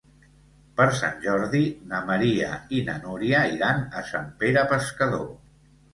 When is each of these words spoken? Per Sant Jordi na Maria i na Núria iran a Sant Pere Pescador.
Per 0.79 0.87
Sant 0.99 1.19
Jordi 1.25 1.61
na 1.91 1.99
Maria 2.09 2.49
i 2.77 2.81
na 2.87 2.95
Núria 3.05 3.45
iran 3.59 3.85
a 4.01 4.03
Sant 4.11 4.33
Pere 4.45 4.65
Pescador. 4.73 5.29